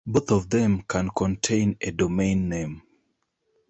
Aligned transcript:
Both 0.07 0.31
of 0.31 0.49
them 0.49 0.81
can 0.87 1.11
contain 1.15 1.77
a 1.79 1.91
domain 1.91 2.49
name. 2.49 2.81